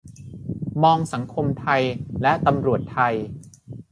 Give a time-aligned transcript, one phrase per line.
[0.83, 1.81] มองสังคมไทย
[2.21, 3.13] และตำรวจไทย